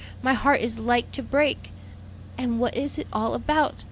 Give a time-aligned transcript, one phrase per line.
[0.23, 1.69] my heart is like to break!
[2.35, 3.75] "And what is it all about?